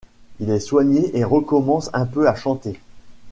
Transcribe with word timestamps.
Il 0.39 0.49
est 0.49 0.59
soigné 0.59 1.15
et 1.15 1.23
recommence 1.23 1.91
un 1.93 2.07
peu 2.07 2.27
à 2.27 2.33
chanter. 2.33 2.79